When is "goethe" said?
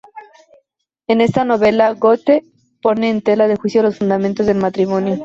1.93-2.43